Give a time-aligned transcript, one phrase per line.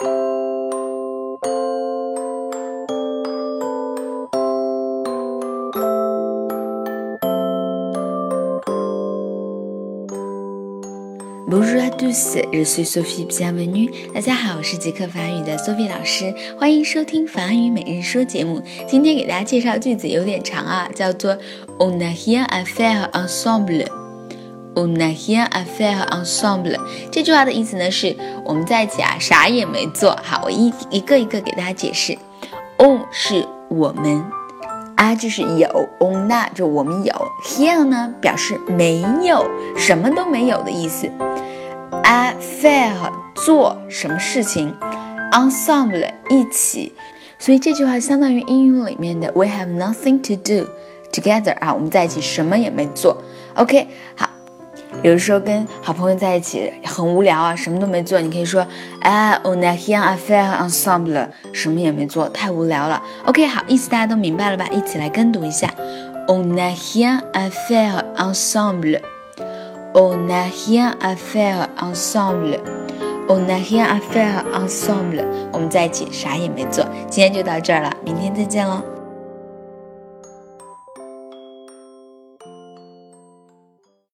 [0.00, 0.22] Bonjour
[11.82, 13.90] à tous, je suis Sophie Bienvenue。
[14.14, 18.62] 大家好，我是极客法语的 Sophie 老师，欢迎收听法语每日说节目。
[18.88, 21.36] 今天给大家介绍句子有点长啊，叫做
[21.78, 23.99] On n'a rien à faire ensemble。
[24.80, 26.78] On n'a rien à faire ensemble。
[27.12, 28.16] 这句话的意思呢是
[28.46, 30.18] 我们在一起啊，啥也没做。
[30.22, 32.16] 好，我一一个一个给大家解释。
[32.78, 34.24] On 是我们。
[34.96, 35.68] 啊，就是有
[36.00, 37.12] ，on 那就我们有
[37.44, 39.44] ，here 呢表示没有，
[39.76, 41.10] 什么都没有的意思。
[42.04, 42.94] a fair
[43.34, 44.74] 做什么事情
[45.32, 46.94] ，ensemble 一起，
[47.38, 50.66] 所以这句话相当于英语里面的 we have nothing to do
[51.12, 53.22] together 啊，我们在一起什么也没做。
[53.56, 53.86] OK，
[54.16, 54.29] 好。
[55.02, 58.66] 有时候跟好朋友在一起很无聊啊，什么都没做，你可以说，
[59.00, 63.02] 哎，on n'a rien à faire ensemble，什么也没做，太无聊了。
[63.24, 64.66] OK，好，意思大家都明白了吧？
[64.70, 65.72] 一起来跟读一下
[66.28, 76.84] ，on n'a rien à faire ensemble，on n'a rien à faire ensemble，on n'a rien à faire ensemble，我们在一起啥也没做。
[77.08, 78.99] 今天就到这儿了，明天再见喽。